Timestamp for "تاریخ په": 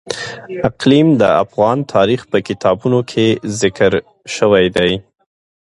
1.93-2.37